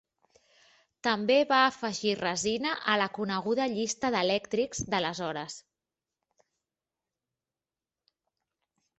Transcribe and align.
També 1.07 1.35
va 1.49 1.57
afegir 1.65 2.13
resina 2.21 2.71
a 2.93 2.95
la 3.01 3.05
coneguda 3.17 3.67
llista 3.73 4.11
d'elèctrics 4.15 4.81
d'aleshores. 4.93 5.59